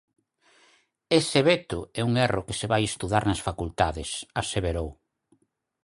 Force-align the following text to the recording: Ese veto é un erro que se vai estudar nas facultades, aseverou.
Ese 1.19 1.39
veto 1.49 1.79
é 1.99 2.01
un 2.09 2.13
erro 2.27 2.45
que 2.47 2.57
se 2.59 2.69
vai 2.71 2.81
estudar 2.85 3.23
nas 3.27 3.43
facultades, 3.47 4.09
aseverou. 4.41 4.89